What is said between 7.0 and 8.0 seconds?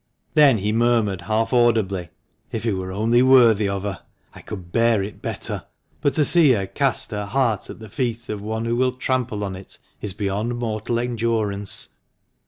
her heart at the